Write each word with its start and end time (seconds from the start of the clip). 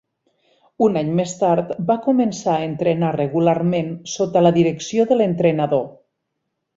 Un 0.85 0.95
any 1.01 1.09
més 1.19 1.33
tard 1.41 1.73
va 1.91 1.97
començar 2.07 2.55
a 2.55 2.63
entrenar 2.69 3.11
regularment 3.19 3.91
sota 4.15 4.43
la 4.47 4.53
direcció 4.59 5.07
de 5.13 5.19
l'entrenador. 5.23 5.85